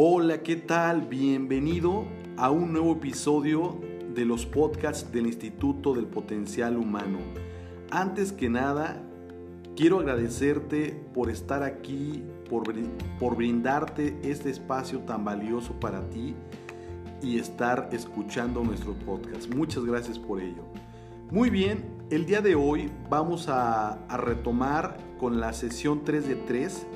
[0.00, 1.08] Hola, ¿qué tal?
[1.08, 2.04] Bienvenido
[2.36, 3.80] a un nuevo episodio
[4.14, 7.18] de los podcasts del Instituto del Potencial Humano.
[7.90, 9.02] Antes que nada,
[9.74, 16.36] quiero agradecerte por estar aquí, por, brindarte este espacio tan valioso para ti
[17.20, 19.52] y estar escuchando nuestro podcast.
[19.52, 20.62] Muchas gracias por ello.
[21.32, 26.36] Muy bien, el día de hoy vamos a, a retomar con la sesión 3 de
[26.36, 26.86] 3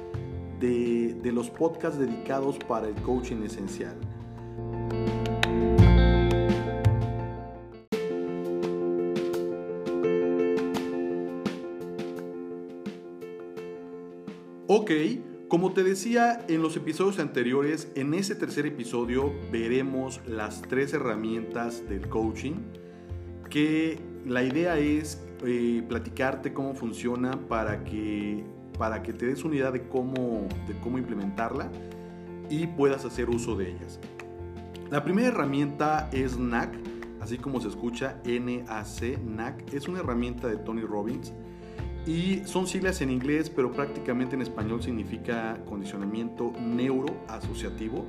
[0.62, 3.97] de, los podcasts dedicados para el coaching esencial.
[14.69, 14.91] Ok,
[15.48, 21.87] como te decía en los episodios anteriores, en ese tercer episodio veremos las tres herramientas
[21.88, 22.55] del coaching,
[23.51, 28.45] que la idea es eh, platicarte cómo funciona para que,
[28.78, 31.70] para que te des una idea de cómo, de cómo implementarla
[32.48, 34.01] y puedas hacer uso de ellas.
[34.90, 36.74] La primera herramienta es NAC,
[37.20, 39.73] así como se escucha NAC, NAC.
[39.73, 41.32] Es una herramienta de Tony Robbins
[42.06, 48.04] y son siglas en inglés, pero prácticamente en español significa condicionamiento neuroasociativo.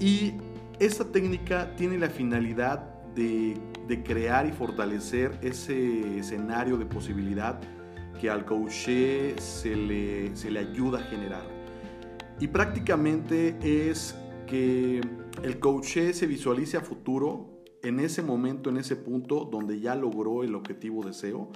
[0.00, 0.34] Y
[0.78, 2.80] esta técnica tiene la finalidad
[3.14, 7.60] de, de, crear y fortalecer ese escenario de posibilidad
[8.24, 11.42] que al coaché se le, se le ayuda a generar.
[12.40, 14.14] Y prácticamente es
[14.46, 15.02] que
[15.42, 17.50] el coaché se visualice a futuro
[17.82, 21.50] en ese momento, en ese punto donde ya logró el objetivo deseo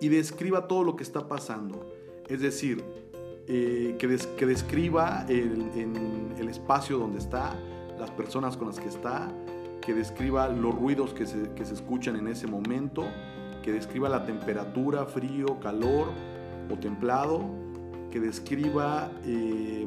[0.00, 1.84] y describa todo lo que está pasando.
[2.28, 2.84] Es decir,
[3.48, 7.58] eh, que, des, que, describa el, en el espacio donde está,
[7.98, 9.34] las personas con las que está,
[9.80, 13.02] que describa los ruidos que se, que se escuchan en ese momento,
[13.64, 16.08] que describa la temperatura, frío, calor
[16.70, 17.46] o templado,
[18.10, 19.86] que describa eh,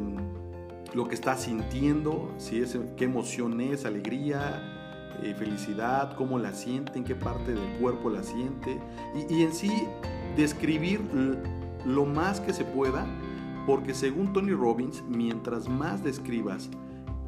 [0.95, 4.63] lo que está sintiendo, si es, qué emoción es, alegría,
[5.21, 8.79] eh, felicidad, cómo la siente, en qué parte del cuerpo la siente.
[9.29, 9.71] Y, en sí
[10.35, 10.99] describir
[11.85, 13.05] lo más que se pueda
[13.67, 16.69] porque según Tony Robbins, mientras más describas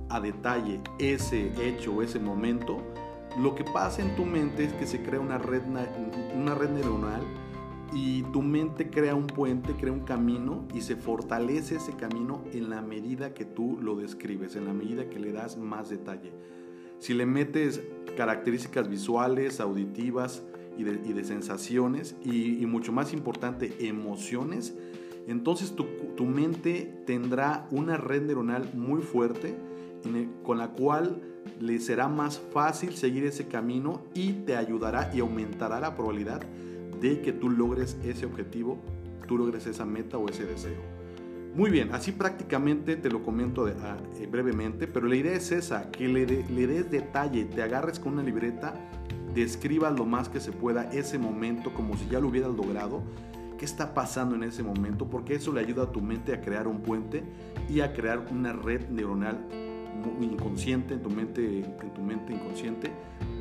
[0.09, 2.81] a detalle ese hecho, ese momento,
[3.37, 5.61] lo que pasa en tu mente es que se crea una red,
[6.35, 7.21] una red neuronal
[7.93, 12.69] y tu mente crea un puente, crea un camino y se fortalece ese camino en
[12.69, 16.31] la medida que tú lo describes, en la medida que le das más detalle.
[16.99, 17.81] Si le metes
[18.17, 20.43] características visuales, auditivas
[20.77, 24.75] y de, sensaciones y, y, mucho más importante, emociones,
[25.27, 25.85] entonces tu,
[26.15, 29.55] tu, mente tendrá una red neuronal muy fuerte
[30.43, 31.21] con la cual
[31.59, 36.41] le será más fácil seguir ese camino y te ayudará y aumentará la probabilidad
[37.01, 38.77] de que tú logres ese objetivo,
[39.27, 40.81] tú logres esa meta o ese deseo.
[41.55, 45.51] Muy bien, así prácticamente te lo comento de, a, eh, brevemente, pero la idea es
[45.51, 48.73] esa, que le, de, le, des detalle, te agarres con una libreta,
[49.33, 53.01] describas lo más que se pueda ese momento como si ya lo hubieras logrado,
[53.57, 56.67] qué está pasando en ese momento, porque eso le ayuda a tu mente a crear
[56.67, 57.23] un puente
[57.67, 59.68] y a crear una red neuronal
[60.21, 62.91] inconsciente, en tu mente, en tu mente inconsciente,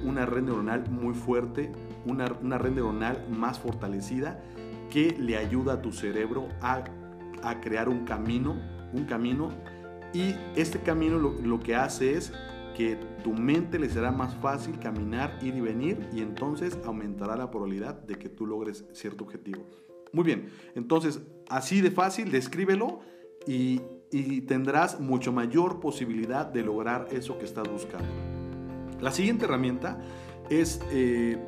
[0.04, 1.72] una red neuronal muy fuerte,
[2.06, 4.42] una, una red neuronal más fortalecida
[4.90, 6.84] que le ayuda a tu cerebro a
[7.42, 8.56] a crear un camino,
[8.92, 9.52] un camino,
[10.12, 12.32] y este camino lo, lo, que hace es
[12.76, 17.50] que tu mente le será más fácil caminar, ir y venir, y entonces aumentará la
[17.50, 19.66] probabilidad de que tú logres cierto objetivo.
[20.12, 23.00] Muy bien, entonces así de fácil, descríbelo
[23.46, 23.80] y,
[24.10, 28.08] y tendrás mucho mayor posibilidad de lograr eso que estás buscando.
[29.00, 29.98] La siguiente herramienta
[30.50, 31.38] es eh,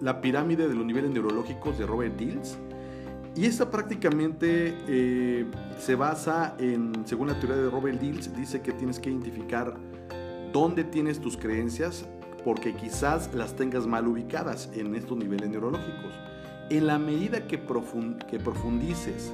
[0.00, 2.58] la pirámide de los niveles neurológicos de Robert Dills.
[3.36, 5.46] Y esta prácticamente eh,
[5.78, 9.76] se basa en, según la teoría de Robert Dills, dice que tienes que identificar
[10.52, 12.08] dónde tienes tus creencias
[12.44, 16.12] porque quizás las tengas mal ubicadas en estos niveles neurológicos.
[16.70, 19.32] En la medida que, profund que profundices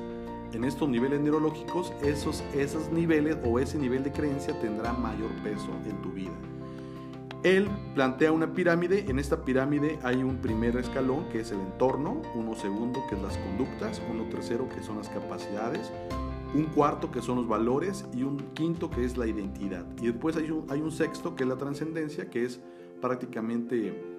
[0.53, 5.71] en estos niveles neurológicos, esos, esos niveles o ese nivel de creencia tendrá mayor peso
[5.89, 6.33] en tu vida.
[7.43, 12.23] Él plantea una pirámide, en esta pirámide hay un primer escalón que es el entorno,
[12.35, 15.93] uno segundo que es las conductas, uno tercero que son las capacidades,
[16.55, 19.85] un cuarto que son los valores y un quinto que es la identidad.
[20.01, 22.61] Y después hay un, hay un sexto que es la trascendencia, que es
[23.01, 24.16] prácticamente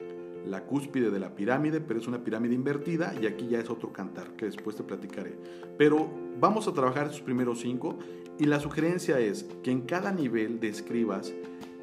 [0.49, 3.91] la cúspide de la pirámide, pero es una pirámide invertida y aquí ya es otro
[3.91, 5.38] cantar que después te platicaré.
[5.77, 6.09] Pero
[6.39, 7.97] vamos a trabajar esos primeros cinco
[8.39, 11.33] y la sugerencia es que en cada nivel describas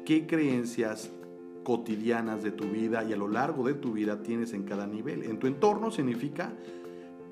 [0.05, 1.11] qué creencias
[1.63, 5.23] cotidianas de tu vida y a lo largo de tu vida tienes en cada nivel.
[5.23, 6.53] En tu entorno significa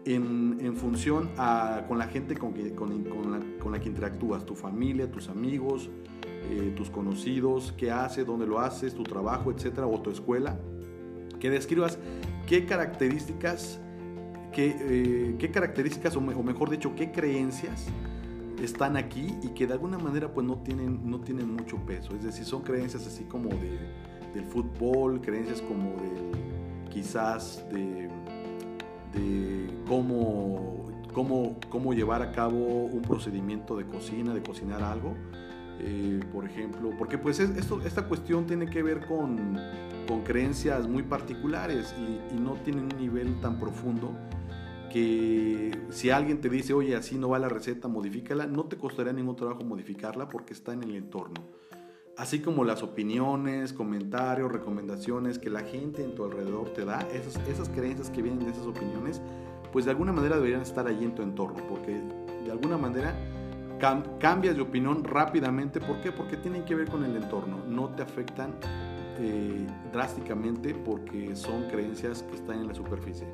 [0.05, 3.87] en, en función a, con la gente con, que, con, con, la, con, la, que
[3.87, 5.89] interactúas, tu familia, tus amigos,
[6.49, 10.59] eh, tus conocidos, qué haces, dónde lo haces, tu trabajo, etcétera, o tu escuela.
[11.43, 11.99] Que describas
[12.47, 13.77] qué características,
[14.53, 17.87] qué, eh, qué características, o, mejor dicho, qué creencias
[18.63, 22.15] están aquí y que de alguna manera pues no tienen, no tienen mucho peso.
[22.15, 23.77] Es decir, son creencias así como de,
[24.33, 26.31] del fútbol, creencias como del,
[26.89, 28.07] quizás de,
[29.11, 35.13] de cómo, cómo, cómo llevar a cabo un procedimiento de cocina, de cocinar algo.
[35.79, 39.59] Eh, por ejemplo, porque pues esto, esta cuestión tiene que ver con,
[40.07, 44.13] con creencias muy particulares y, y, no tiene un nivel tan profundo
[44.91, 49.11] que si alguien te dice, oye, así no va la receta, modifícala, no te costaría
[49.11, 51.41] ningún trabajo modificarla porque está en el entorno.
[52.15, 57.37] Así como las opiniones, comentarios, recomendaciones que la gente en tu alrededor te da, esas,
[57.47, 59.19] esas creencias que vienen de esas opiniones,
[59.71, 61.99] pues de alguna manera deberían estar allí en tu entorno, porque
[62.45, 63.17] de alguna manera
[64.19, 65.81] cambias de opinión rápidamente.
[65.81, 66.11] ¿Por qué?
[66.11, 68.55] Porque tienen que ver con el entorno, no te afectan
[69.19, 73.27] eh, drásticamente porque son creencias que están en la superficie.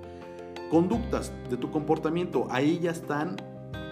[0.72, 3.36] Conductas de tu comportamiento, ahí ya están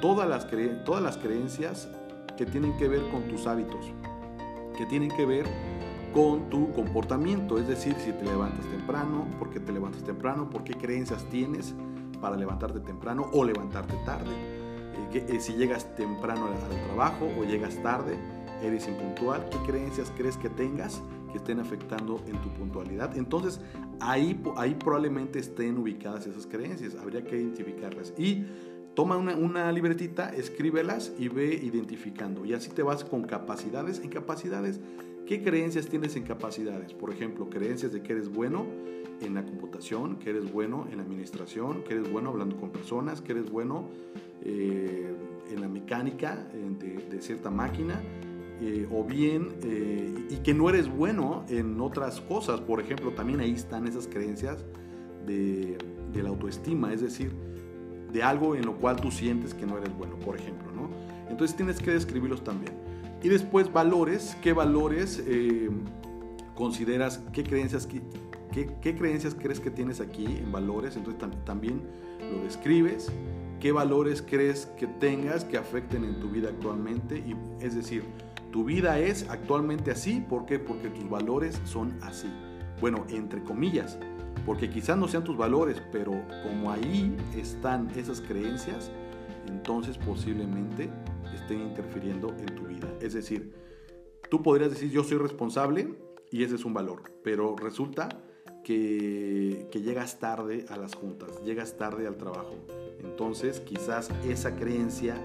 [0.01, 0.48] todas las,
[0.83, 1.89] todas las creencias
[2.38, 3.86] que tienen que ver con tus hábitos,
[4.77, 5.45] que tienen que ver
[6.13, 10.63] con tu comportamiento, es decir, si te levantas temprano, por qué te levantas temprano, por
[10.63, 11.75] qué creencias tienes
[12.21, 14.56] para levantarte temprano o levantarte tarde,
[15.14, 18.18] eh, eh, si llegas temprano al, trabajo o llegas tarde,
[18.62, 21.02] eres impuntual, qué creencias crees que tengas
[21.32, 23.16] que estén afectando en tu puntualidad.
[23.18, 23.60] Entonces,
[24.00, 28.14] ahí, ahí probablemente estén ubicadas esas creencias, habría que identificarlas.
[28.18, 28.46] Y
[28.96, 32.46] toma una, una, libretita, escríbelas y ve identificando.
[32.46, 34.00] Y así te vas con capacidades.
[34.00, 34.80] En capacidades,
[35.27, 36.94] ¿qué creencias tienes en capacidades?
[36.94, 38.65] Por ejemplo, creencias de que eres bueno
[39.21, 43.21] en la computación, que eres bueno en la administración, que eres bueno hablando con personas,
[43.21, 43.89] que eres bueno
[44.44, 45.13] eh,
[45.51, 48.01] en la mecánica de, de cierta máquina
[48.59, 52.59] eh, o bien eh, y que no eres bueno en otras cosas.
[52.59, 54.65] Por ejemplo, también ahí están esas creencias
[55.27, 55.77] de,
[56.15, 57.31] la autoestima, es decir,
[58.12, 60.89] de algo en lo cual tú sientes que no eres bueno, por ejemplo, ¿no?
[61.29, 62.74] Entonces tienes que describirlos también.
[63.24, 65.69] Y después valores, ¿qué valores eh,
[66.56, 68.02] consideras, qué creencias, qué,
[68.81, 70.96] qué, creencias crees que tienes aquí en valores?
[70.96, 71.81] Entonces también
[72.19, 73.12] lo describes.
[73.60, 77.18] ¿Qué valores crees que tengas que afecten en tu vida actualmente?
[77.18, 78.04] Y, es decir,
[78.52, 80.60] tu vida es actualmente así, ¿por qué?
[80.60, 82.28] Porque tus valores son así.
[82.80, 83.98] Bueno, entre comillas,
[84.46, 86.13] porque quizás no sean tus valores, pero
[86.44, 88.92] como ahí están esas creencias,
[89.48, 90.90] entonces posiblemente
[91.35, 92.91] estén interfiriendo en tu vida.
[93.01, 93.53] Es decir,
[94.29, 95.94] tú podrías decir yo soy responsable
[96.31, 98.09] y ese es un valor, pero resulta
[98.63, 102.56] que, que llegas tarde a las juntas, llegas tarde al trabajo.
[103.00, 105.15] Entonces quizás esa creencia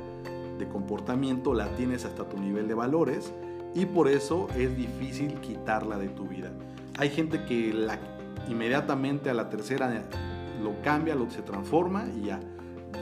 [0.58, 3.32] de comportamiento la tienes hasta tu nivel de valores
[3.75, 6.52] y por eso es difícil quitarla de tu vida.
[6.99, 7.99] Hay gente que la,
[8.49, 10.04] inmediatamente a la tercera
[10.62, 12.40] lo cambia, lo, se transforma y ya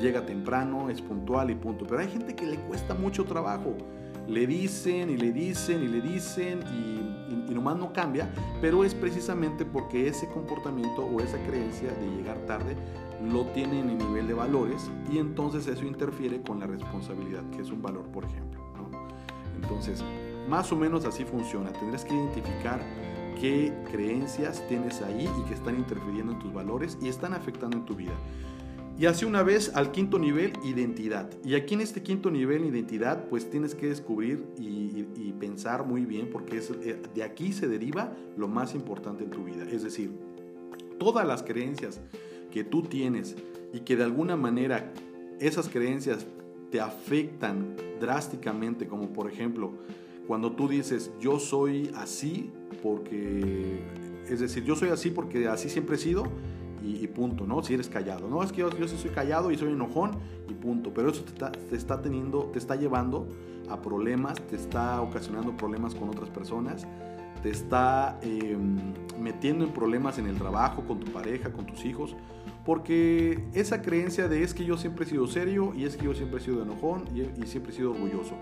[0.01, 1.87] llega temprano, es puntual y punto.
[1.87, 3.75] Pero hay gente que le cuesta mucho trabajo.
[4.29, 8.95] Le dicen y le dicen y le dicen y, y, nomás no cambia, pero es
[8.95, 12.77] precisamente porque ese comportamiento o esa creencia de llegar tarde
[13.29, 17.71] lo tienen en nivel de valores y entonces eso interfiere con la responsabilidad, que es
[17.71, 18.61] un valor, por ejemplo.
[19.61, 20.03] Entonces,
[20.49, 21.73] más o menos así funciona.
[21.73, 22.81] Tendrás que identificar
[23.41, 27.85] qué creencias tienes ahí y que están interfiriendo en tus valores y están afectando en
[27.85, 28.13] tu vida.
[29.01, 31.31] Y así una vez al quinto nivel, identidad.
[31.43, 36.05] Y aquí en este quinto nivel, identidad, pues tienes que descubrir y, y pensar muy
[36.05, 39.65] bien porque es, eh, de aquí se deriva lo más importante en tu vida.
[39.65, 40.11] Es decir,
[40.99, 41.99] todas las creencias
[42.53, 43.37] que tú tienes
[43.73, 44.93] y que de alguna manera
[45.39, 46.27] esas creencias
[46.71, 49.73] te afectan drásticamente, como por ejemplo,
[50.27, 52.51] cuando tú dices, yo soy así
[52.83, 53.81] porque,
[54.29, 56.25] es decir, yo soy así porque así siempre he sido
[56.83, 57.63] y, punto, ¿no?
[57.63, 60.13] Si eres callado, no, es que yo, sí soy callado y soy enojón
[60.49, 63.29] y punto, pero eso te está, te está teniendo, te está llevando
[63.69, 66.87] a problemas, te está ocasionando problemas con otras personas
[67.43, 68.77] te está em,
[69.19, 72.17] metiendo en problemas en el trabajo, con tu pareja, con tus hijos,
[72.65, 76.15] porque esa creencia de es que yo siempre he sido serio y es que yo
[76.15, 78.35] siempre he sido enojón y, siempre he sido orgulloso.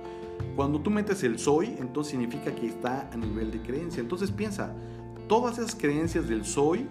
[0.57, 4.01] Cuando tú metes el soy, entonces significa que está a nivel de creencia.
[4.01, 4.75] Entonces piensa,
[5.29, 6.89] todas esas creencias del soy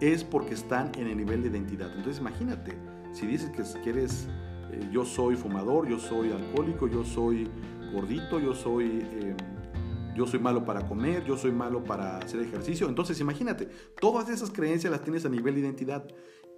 [0.00, 1.88] es porque están en el nivel de identidad.
[1.94, 2.72] Entonces imagínate,
[3.12, 4.28] si dices que eres,
[4.72, 7.48] eh, yo soy fumador, yo soy alcohólico, yo soy
[7.92, 9.06] gordito, yo soy...
[9.12, 9.36] Em,
[10.16, 12.88] yo soy malo para comer, yo soy malo para hacer ejercicio.
[12.88, 13.68] Entonces imagínate,
[14.00, 16.04] todas esas creencias las tienes a nivel de identidad.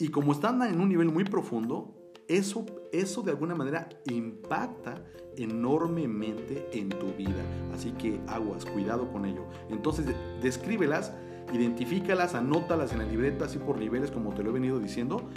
[0.01, 1.95] Y como están en un nivel muy profundo,
[2.29, 5.05] Eso, eso de alguna manera impacta
[5.37, 7.43] enormemente en tu vida.
[7.75, 9.45] Así que aguas, cuidado con ello.
[9.69, 10.07] Entonces,
[10.41, 11.13] descríbelas,
[11.53, 15.29] identifícalas, anótalas en la libreta, así por niveles como te lo he venido diciendo.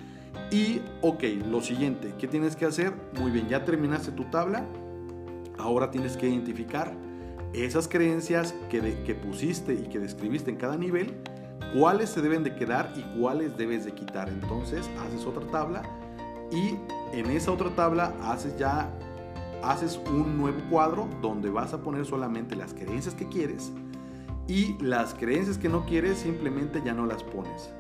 [0.52, 2.94] Y, ok, lo siguiente, ¿qué tienes que hacer?
[3.20, 4.66] Muy bien, ya terminaste tu tabla.
[5.58, 6.94] Ahora tienes que identificar
[7.54, 11.14] esas creencias que, que pusiste y que describiste en cada nivel,
[11.78, 14.30] cuáles se deben de quedar y cuáles debes de quitar.
[14.30, 15.82] Entonces, haces otra tabla
[16.52, 16.76] y
[17.18, 18.92] en esa otra tabla haces ya
[19.64, 23.72] haces un nuevo cuadro donde vas a poner solamente las creencias que quieres
[24.48, 27.72] y las creencias que no quieres simplemente ya no las pones.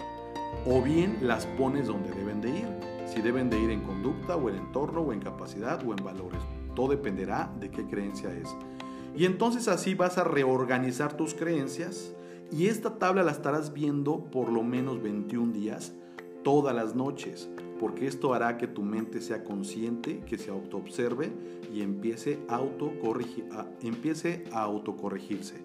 [0.65, 2.67] O bien las pones donde deben de ir.
[3.07, 6.41] Si deben de ir en conducta o en entorno o en capacidad o en valores.
[6.75, 8.49] Todo dependerá de qué creencia es.
[9.15, 12.13] Y entonces así vas a reorganizar tus creencias
[12.51, 15.93] y esta tabla la estarás viendo por lo menos 21 días
[16.43, 21.31] todas las noches porque esto hará que tu mente sea consciente, que se autoobserve
[21.73, 22.61] y empiece, a,
[23.81, 25.55] empiece a autocorregirse.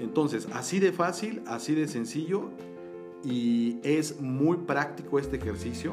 [0.00, 2.50] Entonces, así de fácil, así de sencillo
[3.24, 5.92] y es muy práctico este ejercicio.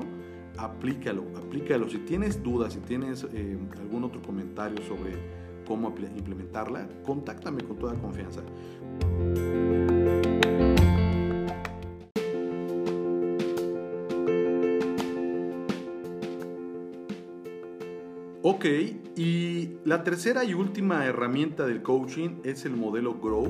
[0.57, 1.89] Aplícalo, aplícalo.
[1.89, 5.13] Si tienes dudas, si tienes eh, algún otro comentario sobre
[5.67, 8.41] cómo implementarla, contáctame con toda confianza.
[18.47, 18.65] Ok,
[19.15, 23.47] y la tercera y última herramienta del coaching es el modelo Grow.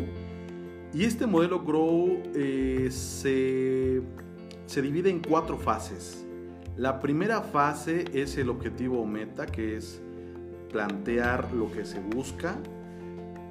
[0.95, 4.01] Y este modelo Grow eh, se,
[4.65, 6.25] se divide en cuatro fases.
[6.77, 10.01] La primera fase es el objetivo o meta, que es
[10.71, 12.57] plantear lo que se busca.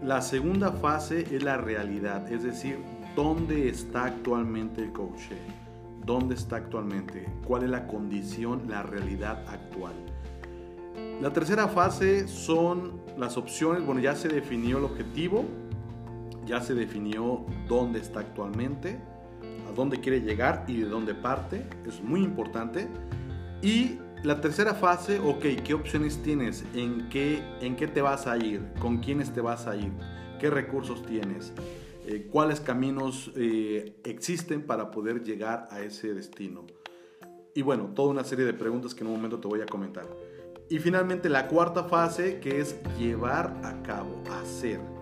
[0.02, 2.78] La segunda fase es la realidad, es decir,
[3.14, 5.24] dónde está actualmente el coach,
[6.06, 9.92] dónde está actualmente, cuál es la condición, la realidad actual.
[11.20, 15.44] La tercera fase son las opciones, bueno, ya se definió el objetivo,
[16.46, 18.98] ya se definió dónde está actualmente,
[19.68, 22.88] a dónde quiere llegar y de dónde parte, es muy importante.
[23.62, 26.64] Y la tercera fase, ok, ¿qué opciones tienes?
[26.74, 28.62] ¿En qué, en qué te vas a ir?
[28.80, 29.92] ¿Con quiénes te vas a ir?
[30.40, 31.52] ¿Qué recursos tienes?
[32.06, 36.66] Eh, ¿Cuáles caminos eh, existen para poder llegar a ese destino?
[37.54, 40.06] Y bueno, toda una serie de preguntas que en un momento te voy a comentar.
[40.68, 44.93] Y finalmente la cuarta fase que es llevar a cabo, hacer.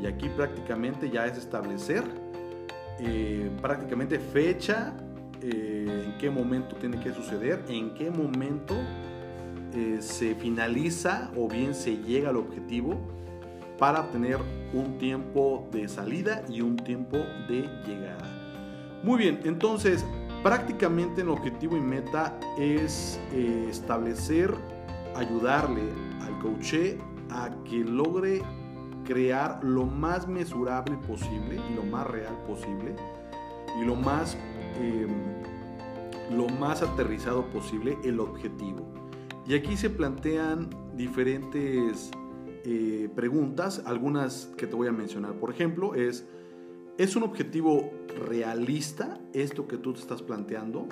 [0.00, 2.04] Y aquí prácticamente ya es establecer
[3.02, 4.92] eh, prácticamente fecha,
[5.40, 8.74] eh, en qué momento tiene que suceder, en qué momento
[9.74, 13.00] eh, se finaliza o bien se llega al objetivo
[13.78, 14.36] para tener
[14.74, 17.16] un tiempo de salida y un tiempo
[17.48, 19.00] de llegada.
[19.02, 20.04] Muy bien, entonces
[20.42, 23.18] prácticamente el objetivo y meta es
[23.70, 24.54] establecer
[25.16, 25.84] ayudarle
[26.20, 26.98] al coaché
[27.30, 28.42] a que logre
[29.04, 32.94] crear lo más mesurable posible y lo más real posible
[33.80, 34.36] y lo más,
[34.80, 35.08] em,
[36.36, 38.86] lo más aterrizado posible el objetivo.
[39.46, 42.10] Y aquí se plantean diferentes
[42.64, 45.32] eh, preguntas, algunas que te voy a mencionar.
[45.34, 46.28] Por ejemplo, es,
[46.98, 47.90] ¿es un objetivo
[48.28, 50.86] realista esto que tú te estás planteando?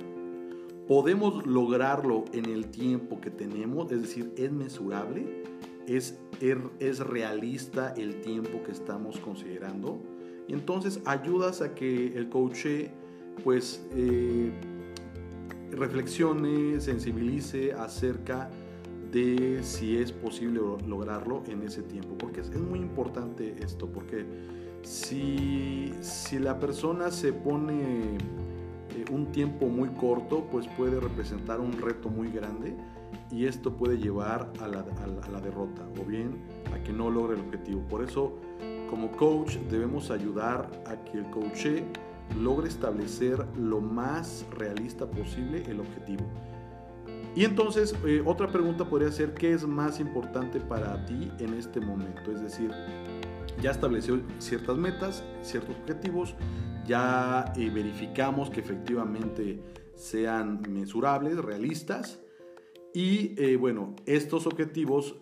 [0.89, 5.45] podemos lograrlo en el tiempo que tenemos, es decir, es mesurable,
[5.89, 10.01] es, er, es realista el tiempo que estamos considerando.
[10.47, 12.67] Y entonces ayudas a que el coach
[13.43, 14.53] pues eh,
[15.71, 18.51] reflexione, sensibilice acerca
[19.13, 22.17] de si es posible lograrlo en ese tiempo.
[22.19, 24.27] Porque es, muy importante esto, porque
[24.83, 28.19] si, si la persona se pone
[29.11, 32.75] un tiempo muy corto pues puede representar un reto muy grande
[33.31, 34.83] y esto puede llevar a la,
[35.41, 36.43] derrota o bien
[36.73, 37.83] a que no logre el objetivo.
[37.89, 38.39] Por eso
[38.89, 41.67] como coach debemos ayudar a que el coach
[42.41, 46.25] logre establecer lo más realista posible el objetivo.
[47.35, 51.81] Y entonces eh, otra pregunta podría ser, ¿qué es más importante para ti en este
[51.81, 52.33] momento?
[52.33, 52.71] Es decir,
[53.61, 56.35] ya estableció ciertas metas, ciertos objetivos,
[56.87, 59.61] ya eh, verificamos que efectivamente
[59.95, 62.21] sean mesurables, realistas.
[62.95, 65.17] Y eh, bueno, estos objetivos,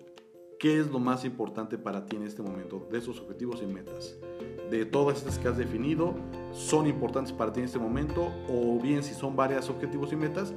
[0.58, 2.86] ¿qué es lo más importante para ti en este momento?
[2.90, 4.16] De esos objetivos y metas.
[4.70, 6.14] De todas estas que has definido,
[6.52, 8.32] ¿son importantes para ti en este momento?
[8.48, 10.52] O bien si son varios objetivos y metas,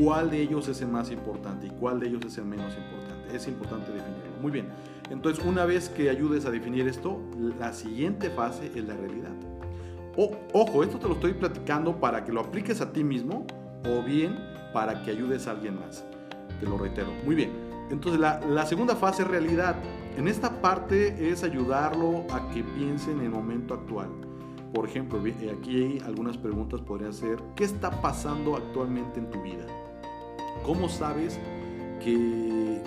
[0.00, 3.36] ¿cuál de ellos es el más importante y cuál de ellos es el menos importante?
[3.36, 4.40] Es importante definirlo.
[4.40, 4.68] Muy bien.
[5.10, 7.20] Entonces, una vez que ayudes a definir esto,
[7.58, 9.34] la siguiente fase es la realidad
[10.52, 13.46] ojo, esto te lo estoy platicando para que lo apliques a ti mismo
[13.88, 14.38] o bien
[14.72, 16.04] para que ayudes a alguien más.
[16.60, 17.08] Te lo reitero.
[17.24, 17.50] Muy bien.
[17.90, 19.76] Entonces la, la, segunda fase es realidad.
[20.16, 24.08] En esta parte es ayudarlo a que piense en el momento actual.
[24.72, 29.66] Por ejemplo, aquí hay algunas preguntas podrían ser, ¿qué está pasando actualmente en tu vida?
[30.64, 31.40] ¿Cómo sabes
[32.00, 32.80] que,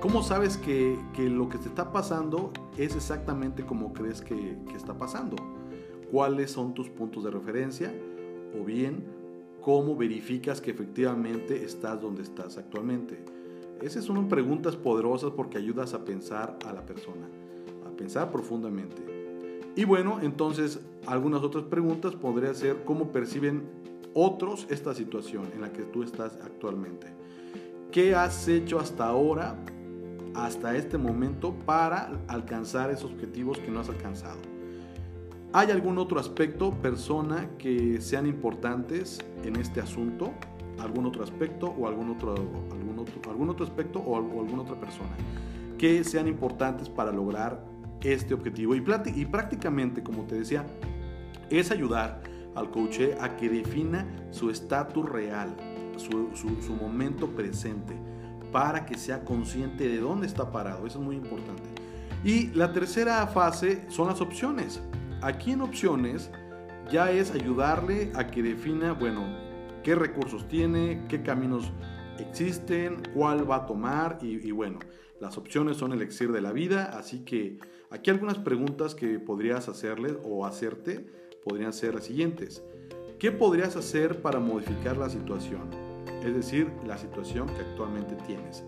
[0.00, 4.76] cómo sabes que, que lo que te está pasando es exactamente como crees que, que
[4.76, 5.36] está pasando?
[6.10, 7.94] ¿Cuáles son tus puntos de referencia?
[8.60, 9.02] O bien,
[9.64, 13.24] ¿cómo verificas que efectivamente estás donde estás actualmente?
[13.80, 17.26] Esas son preguntas poderosas porque ayudas a pensar a la persona,
[17.86, 19.02] a pensar profundamente.
[19.74, 23.62] Y bueno, entonces algunas otras preguntas podrían ser cómo perciben
[24.12, 27.06] otros esta situación en la que tú estás actualmente.
[27.90, 29.56] ¿Qué has hecho hasta ahora,
[30.34, 34.53] hasta este momento, para alcanzar esos objetivos que no has alcanzado?
[35.56, 40.32] ¿Hay algún otro aspecto, persona, que sean importantes en este asunto?
[40.80, 42.34] ¿Algún otro aspecto o algún otro,
[43.30, 45.12] algún otro, aspecto o, alguna otra persona
[45.78, 47.64] que sean importantes para lograr
[48.00, 48.74] este objetivo?
[48.74, 48.82] Y,
[49.14, 50.66] y prácticamente, como te decía,
[51.50, 52.24] es ayudar
[52.56, 55.54] al coach a que defina su estatus real,
[55.98, 57.94] su, su, momento presente,
[58.50, 60.84] para que sea consciente de dónde está parado.
[60.84, 61.62] Eso es muy importante.
[62.24, 64.82] Y la tercera fase son las opciones.
[65.24, 66.30] Aquí en opciones
[66.90, 69.24] ya es ayudarle a que defina, bueno,
[69.82, 71.72] qué recursos tiene, qué caminos
[72.18, 74.80] existen, cuál va a tomar y, bueno,
[75.22, 77.58] las opciones son el elixir de la vida, así que
[77.90, 81.06] aquí algunas preguntas que podrías hacerle o hacerte
[81.42, 82.62] podrían ser las siguientes.
[83.18, 85.70] ¿Qué podrías hacer para modificar la situación?
[86.22, 88.62] Es decir, la situación que actualmente tienes.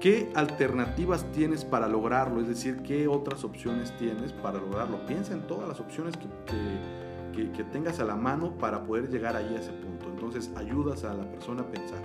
[0.00, 2.40] ¿Qué alternativas tienes para lograrlo?
[2.40, 5.04] Es decir, ¿qué otras opciones tienes para lograrlo?
[5.06, 9.56] Piensa en todas las opciones que, que, tengas a la mano para poder llegar ahí
[9.56, 10.06] a ese punto.
[10.08, 11.98] Entonces ayudas a la persona a pensar.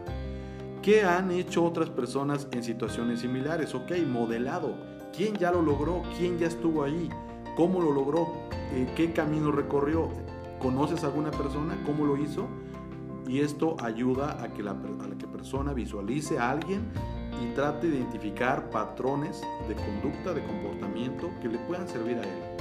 [0.81, 3.75] ¿Qué han hecho otras personas en situaciones similares?
[3.75, 4.75] Ok, modelado.
[5.15, 6.01] ¿Quién ya lo logró?
[6.17, 7.09] ¿Quién ya estuvo ahí?
[7.55, 8.27] ¿Cómo lo logró?
[8.71, 10.09] Eh, ¿Qué camino recorrió?
[10.59, 11.77] ¿Conoces a alguna persona?
[11.85, 12.47] ¿Cómo lo hizo?
[13.27, 16.91] Y esto ayuda a que la, a la que persona visualice a alguien
[17.41, 22.53] y trate de identificar patrones de conducta, de comportamiento que le puedan servir a él.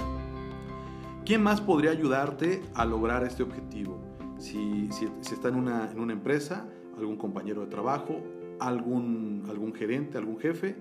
[1.25, 3.99] ¿Quién más podría ayudarte a lograr este objetivo?
[4.39, 6.67] Si, si, está en una, en una, empresa,
[6.99, 8.21] algún compañero de trabajo,
[8.59, 10.75] algún, algún gerente, algún jefe,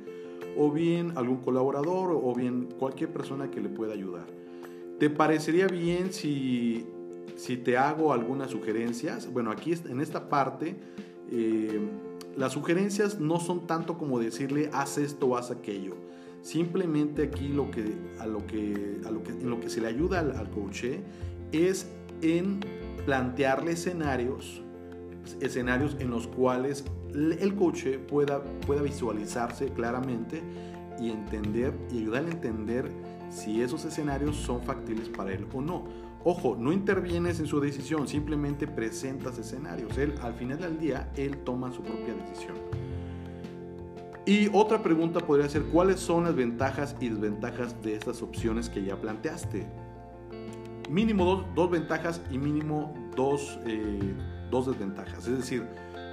[0.58, 4.26] o bien algún colaborador, o bien cualquier persona que le pueda ayudar.
[5.00, 6.86] ¿Te parecería bien si,
[7.36, 9.32] si te hago algunas sugerencias?
[9.32, 10.76] Bueno, aquí en esta parte,
[11.32, 11.80] eh,
[12.38, 15.96] las sugerencias no son tanto como decirle haz esto o haz aquello.
[16.42, 19.88] Simplemente aquí lo que, a lo que, a lo que, en lo que se le
[19.88, 20.86] ayuda al, al coach
[21.52, 21.88] es
[22.22, 22.60] en
[23.06, 24.64] plantearle escenarios,
[25.40, 30.42] escenarios en los cuales el coach pueda, pueda visualizarse claramente
[31.00, 32.92] y entender y ayudarle a entender
[33.30, 35.86] si esos escenarios son factibles para él o no.
[36.24, 39.98] Ojo, no intervienes en su decisión, simplemente presentas escenarios.
[39.98, 42.56] Él, al final del día, él toma su propia decisión.
[44.26, 48.84] Y otra pregunta podría ser, ¿cuáles son las ventajas y desventajas de estas opciones que
[48.84, 49.66] ya planteaste?
[50.92, 54.14] Mínimo dos, ventajas y mínimo dos, eh,
[54.52, 55.28] dos desventajas.
[55.28, 55.66] Es decir,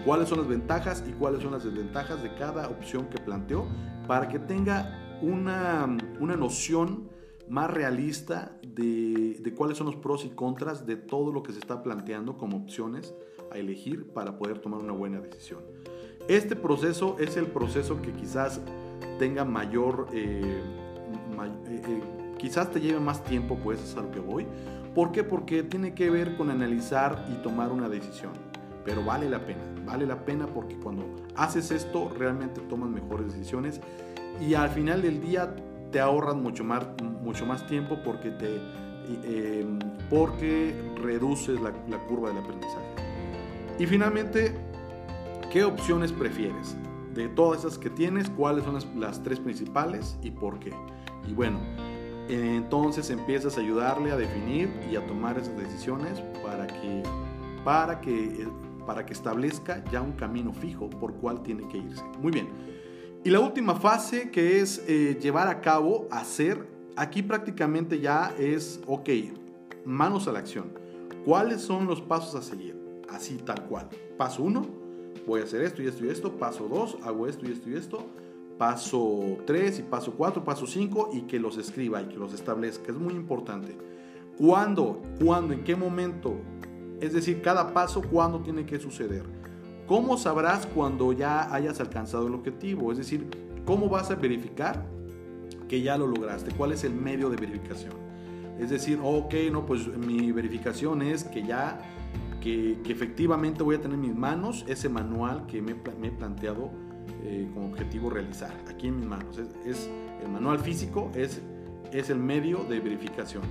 [0.06, 3.66] cuáles son las ventajas y cuáles son las desventajas de cada opción que planteó
[4.06, 7.10] para que tenga una, una noción
[7.48, 11.82] más realista de, cuáles son los pros y contras de todo lo que se está
[11.82, 13.14] planteando como opciones
[13.50, 15.60] a elegir para poder tomar una buena decisión.
[16.28, 18.60] Este proceso es el proceso que quizás
[19.18, 22.02] tenga mayor, eh, eh, eh,
[22.36, 24.46] quizás te lleve más tiempo, pues es a lo que voy.
[24.94, 25.24] ¿Por qué?
[25.24, 28.32] Porque tiene que ver con analizar y tomar una decisión.
[28.84, 31.04] Pero vale la pena, vale la pena porque cuando
[31.36, 33.80] haces esto realmente tomas mejores decisiones
[34.40, 35.54] y al final del día
[35.90, 36.86] te ahorras mucho más,
[37.22, 38.60] mucho más tiempo porque, te,
[39.24, 39.78] em,
[40.10, 41.72] porque reduces la,
[42.06, 42.86] curva del aprendizaje.
[43.78, 44.54] Y finalmente,
[45.50, 46.76] ¿qué opciones prefieres?
[47.14, 50.72] De todas esas que tienes, ¿cuáles son las, tres principales y por qué?
[51.26, 51.58] Y bueno,
[52.28, 57.02] entonces empiezas a ayudarle a definir y a tomar esas decisiones para que,
[57.64, 58.46] para que,
[58.86, 62.04] para que establezca ya un camino fijo por cuál tiene que irse.
[62.20, 62.77] Muy bien.
[63.28, 68.80] Y la última fase que es eh, llevar a cabo, hacer, aquí prácticamente ya es,
[68.86, 69.10] ok,
[69.84, 70.72] manos a la acción.
[71.26, 72.74] ¿Cuáles son los pasos a seguir?
[73.10, 73.90] Así tal cual.
[74.16, 74.66] Paso 1,
[75.26, 76.38] voy a hacer esto y esto y esto.
[76.38, 78.06] Paso 2, hago esto y esto y esto.
[78.56, 82.92] Paso 3 y paso 4, paso 5 y que los escriba y que los establezca.
[82.92, 83.76] Es muy importante.
[84.38, 85.02] ¿Cuándo?
[85.22, 85.52] ¿Cuándo?
[85.52, 86.34] ¿En qué momento?
[87.02, 89.26] Es decir, cada paso, ¿cuándo tiene que suceder?
[89.88, 92.92] ¿Cómo sabrás cuando ya hayas alcanzado el objetivo?
[92.92, 93.26] Es decir,
[93.64, 94.84] ¿cómo vas a verificar
[95.66, 96.52] que ya lo lograste?
[96.54, 97.94] ¿Cuál es el medio de verificación?
[98.58, 101.80] Es decir, ok, no, pues mi verificación es que ya,
[102.42, 106.70] que, efectivamente voy a tener en mis manos ese manual que me, he planteado
[107.24, 109.40] eh, como objetivo realizar, aquí en mis manos.
[109.64, 109.88] Es,
[110.22, 111.40] el manual físico, es,
[111.92, 113.44] es el medio de verificación.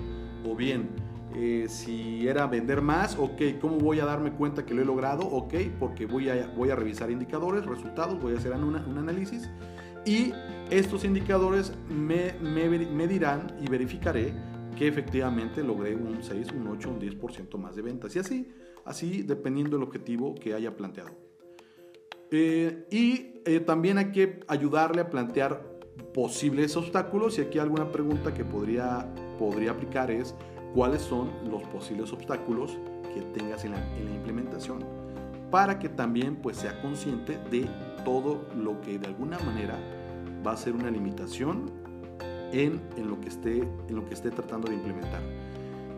[0.46, 0.90] O bien,
[1.36, 5.26] eh, si era vender más, ok, ¿cómo voy a darme cuenta que lo he logrado?
[5.26, 9.50] Ok, porque voy a, voy a revisar indicadores, resultados, voy a hacer un análisis
[10.08, 10.32] y
[10.72, 14.34] estos indicadores me, me, dirán y verificaré
[14.78, 18.16] que efectivamente logré un 6, un 8, un 10% más de ventas.
[18.16, 18.48] Y así,
[18.86, 21.10] así dependiendo del objetivo que haya planteado.
[22.32, 25.62] Eh, y eh, también hay que ayudarle a plantear
[26.14, 27.38] posibles obstáculos.
[27.38, 30.36] Y aquí alguna pregunta que podría, podría aplicar es,
[30.74, 32.78] ¿cuáles son los posibles obstáculos
[33.14, 34.84] que tengas en la, en la implementación?
[35.52, 37.70] Para que también pues, sea consciente de
[38.04, 39.78] todo lo que de alguna manera
[40.46, 41.72] va a ser una limitación
[42.52, 45.22] en, en, lo que esté, en lo que esté tratando de implementar.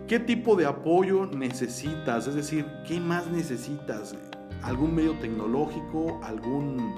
[0.08, 2.26] ¿Qué tipo de apoyo necesitas?
[2.26, 4.16] Es decir, ¿qué más necesitas?
[4.64, 6.20] ¿Algún medio tecnológico?
[6.24, 6.96] ¿Algún,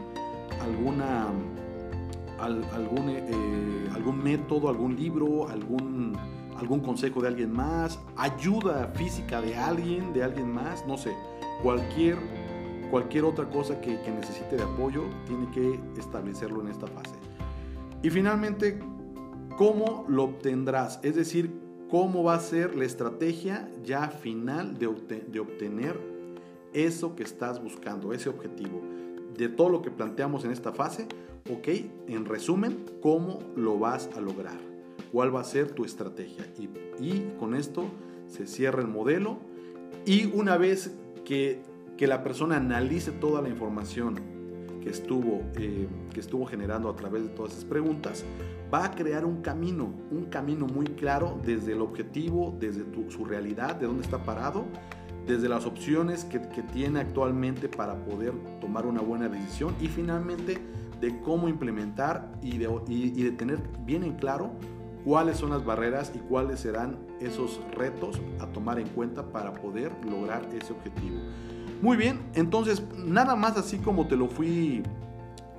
[0.62, 1.28] alguna,
[2.40, 4.70] algún, eh, algún método?
[4.70, 5.50] ¿Algún libro?
[5.50, 6.14] ¿Algún,
[6.62, 8.00] ¿Algún consejo de alguien más?
[8.16, 10.14] ¿Ayuda física de alguien?
[10.14, 10.86] ¿De alguien más?
[10.88, 11.14] No sé.
[11.62, 12.18] Cualquier
[12.92, 17.16] cualquier otra cosa que, necesite de apoyo tiene que establecerlo en esta fase.
[18.04, 18.80] Y finalmente,
[19.58, 21.00] ¿cómo lo obtendrás?
[21.02, 21.52] Es decir,
[21.90, 24.88] ¿cómo va a ser la estrategia ya final de,
[25.40, 26.00] obtener
[26.74, 28.82] eso que estás buscando, ese objetivo?
[29.38, 31.08] De todo lo que planteamos en esta fase,
[31.50, 31.68] ok,
[32.08, 34.71] en resumen, ¿cómo lo vas a lograr?
[35.12, 36.46] ¿Cuál va a ser tu estrategia?
[36.58, 36.70] Y,
[37.04, 37.86] y con esto
[38.28, 39.40] se cierra el modelo
[40.06, 40.96] y una vez
[41.26, 41.62] que,
[41.98, 44.16] que la persona analice toda la información
[44.82, 48.26] que estuvo, eh, que estuvo generando a través de todas esas preguntas,
[48.74, 53.76] va a crear un camino, un camino muy claro desde el objetivo, desde su realidad,
[53.76, 54.66] de dónde está parado,
[55.28, 60.58] desde las opciones que, que tiene actualmente para poder tomar una buena decisión y finalmente
[61.00, 64.52] de cómo implementar y de, y de tener bien en claro
[65.04, 69.92] cuáles son las barreras y cuáles serán esos retos a tomar en cuenta para poder
[70.06, 71.18] lograr ese objetivo.
[71.82, 74.84] Muy bien, entonces nada más así como te lo fui,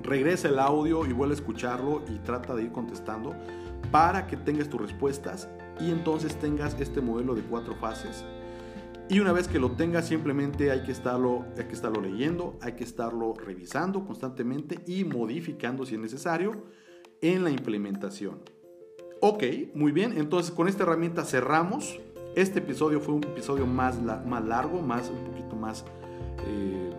[0.03, 3.35] regresa el audio y vuelve a escucharlo y trata de ir contestando
[3.91, 5.49] para que tengas tus respuestas
[5.81, 8.25] y entonces tengas este modelo de cuatro fases.
[9.09, 12.73] Y una vez que lo tengas, simplemente hay que, estarlo, hay que estarlo leyendo, hay
[12.73, 16.65] que estarlo revisando constantemente y modificando si es necesario
[17.21, 18.41] en la implementación.
[19.25, 22.01] Ok, muy bien, entonces con esta herramienta cerramos.
[22.35, 25.85] Este episodio fue un episodio más, más largo, más, un poquito más
[26.45, 26.91] eh,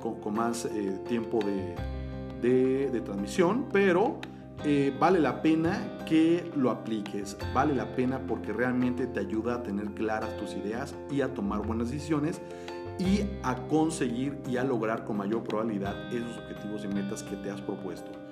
[0.00, 1.38] con, más eh, tiempo
[2.42, 4.18] de, transmisión, pero
[4.64, 9.62] eh, vale la pena que lo apliques, vale la pena porque realmente te ayuda a
[9.62, 12.40] tener claras tus ideas y a tomar buenas decisiones
[12.98, 17.52] y a conseguir y a lograr con mayor probabilidad esos objetivos y metas que te
[17.52, 18.27] has propuesto.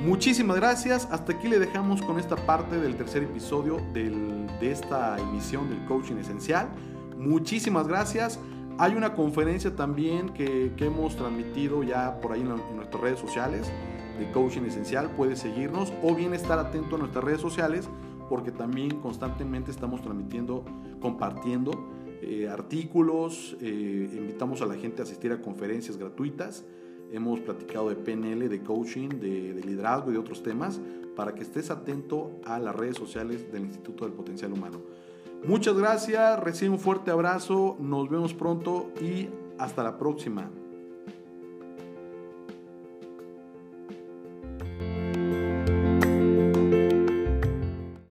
[0.00, 1.08] Muchísimas gracias.
[1.10, 6.16] Hasta aquí le dejamos con esta parte del tercer episodio de esta emisión del Coaching
[6.16, 6.68] Esencial.
[7.16, 8.38] Muchísimas gracias.
[8.78, 13.72] Hay una conferencia también que, hemos transmitido ya por ahí en, nuestras redes sociales
[14.18, 15.10] de Coaching Esencial.
[15.16, 17.88] Puedes seguirnos o bien estar atento a nuestras redes sociales
[18.28, 20.62] porque también constantemente estamos transmitiendo,
[21.00, 21.72] compartiendo
[22.20, 26.64] eh, artículos, eh, invitamos a la gente a asistir a conferencias gratuitas.
[27.12, 30.80] Hemos platicado de PNL, de coaching, de, de, liderazgo y de otros temas
[31.14, 34.80] para que estés atento a las redes sociales del Instituto del Potencial Humano.
[35.46, 40.50] Muchas gracias, recibe un fuerte abrazo, nos vemos pronto y hasta la próxima.